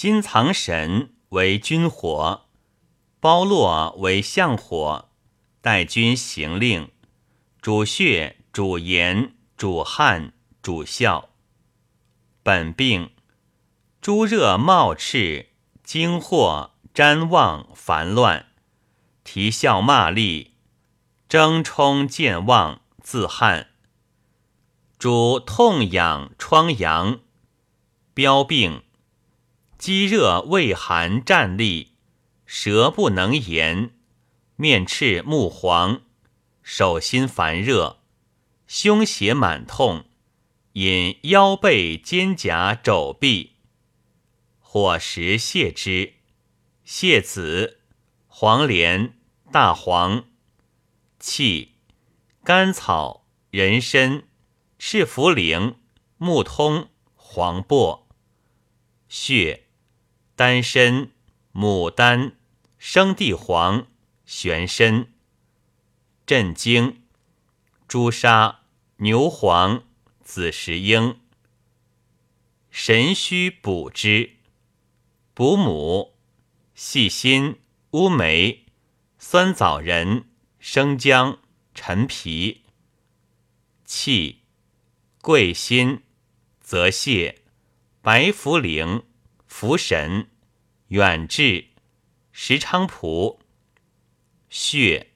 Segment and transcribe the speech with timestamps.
[0.00, 2.46] 心藏神为君火，
[3.18, 5.08] 包络为相火，
[5.60, 6.92] 待君行令，
[7.60, 11.30] 主血、主言、主汗、主笑。
[12.44, 13.10] 本病
[14.00, 15.48] 诸热冒赤，
[15.82, 18.46] 惊惑瞻望烦乱，
[19.24, 20.54] 啼笑骂厉，
[21.28, 23.70] 争冲健忘自汗。
[24.96, 27.18] 主痛痒疮疡，
[28.14, 28.84] 标病
[29.78, 31.92] 积热畏寒战栗，
[32.44, 33.92] 舌不能言，
[34.56, 36.02] 面赤目黄，
[36.62, 38.00] 手心烦热，
[38.66, 40.04] 胸胁满痛，
[40.72, 43.52] 引腰背肩胛肘臂。
[44.58, 46.14] 火石泻之，
[46.84, 47.78] 泻子、
[48.26, 49.14] 黄连、
[49.52, 50.24] 大黄、
[51.20, 51.76] 气、
[52.42, 54.24] 甘草、人参。
[54.80, 55.74] 赤茯苓、
[56.18, 58.06] 木通、黄柏、
[59.08, 59.67] 血、
[60.38, 61.10] 丹参、
[61.52, 62.36] 牡丹、
[62.78, 63.88] 生地黄、
[64.24, 65.12] 玄参、
[66.24, 67.02] 镇惊、
[67.88, 68.60] 朱砂、
[68.98, 69.82] 牛黄、
[70.22, 71.18] 紫石英。
[72.70, 74.36] 神虚补之：
[75.34, 76.14] 补母、
[76.72, 77.58] 细辛、
[77.90, 78.64] 乌梅、
[79.18, 81.40] 酸枣仁、生姜、
[81.74, 82.62] 陈皮。
[83.84, 84.42] 气。
[85.20, 86.04] 桂心、
[86.60, 87.38] 泽泻、
[88.00, 89.02] 白茯苓、
[89.48, 90.28] 茯神、
[90.88, 91.68] 远志、
[92.32, 93.40] 石菖蒲、
[94.48, 95.12] 血、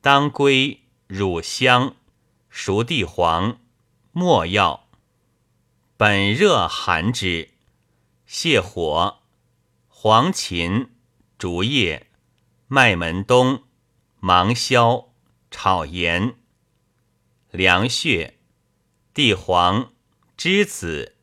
[0.00, 1.96] 当归、乳香、
[2.50, 3.58] 熟地黄、
[4.12, 4.88] 没药。
[5.96, 7.50] 本热寒之，
[8.28, 9.20] 泻火。
[9.88, 10.88] 黄芩、
[11.38, 12.08] 竹叶、
[12.66, 13.62] 麦门冬、
[14.20, 15.14] 芒硝
[15.50, 16.36] 炒盐，
[17.50, 18.38] 凉血。
[19.14, 19.92] 地黄、
[20.36, 21.16] 栀子、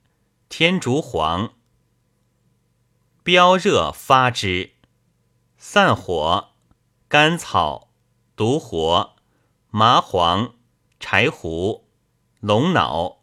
[0.49, 1.53] 天竺黄，
[3.23, 4.71] 标热发之，
[5.57, 6.49] 散火。
[7.07, 7.89] 甘草、
[8.35, 9.15] 独活、
[9.69, 10.55] 麻黄、
[10.99, 11.87] 柴胡、
[12.39, 13.20] 龙脑。